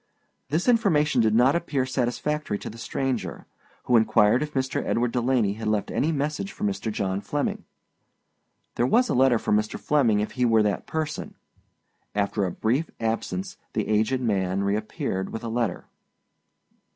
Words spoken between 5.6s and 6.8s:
left any message for